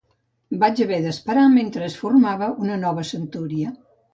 [0.63, 3.79] Vaig haver d'esperar mentre es formava una nova centúria.